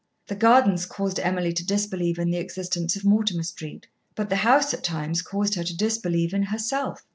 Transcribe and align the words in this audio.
The 0.29 0.35
gardens 0.35 0.87
caused 0.87 1.19
Emily 1.19 1.53
to 1.53 1.63
disbelieve 1.63 2.17
in 2.17 2.31
the 2.31 2.39
existence 2.39 2.95
of 2.95 3.05
Mortimer 3.05 3.43
Street, 3.43 3.85
but 4.15 4.29
the 4.29 4.37
house 4.37 4.73
at 4.73 4.83
times 4.83 5.21
caused 5.21 5.53
her 5.53 5.63
to 5.63 5.77
disbelieve 5.77 6.33
in 6.33 6.41
herself. 6.41 7.05